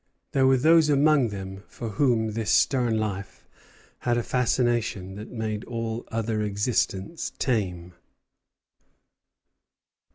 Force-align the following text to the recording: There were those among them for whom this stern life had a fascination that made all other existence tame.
There 0.31 0.47
were 0.47 0.57
those 0.57 0.89
among 0.89 1.27
them 1.27 1.63
for 1.67 1.89
whom 1.89 2.31
this 2.31 2.49
stern 2.49 2.97
life 2.97 3.47
had 3.99 4.17
a 4.17 4.23
fascination 4.23 5.13
that 5.13 5.29
made 5.29 5.63
all 5.65 6.07
other 6.11 6.41
existence 6.41 7.31
tame. 7.37 7.93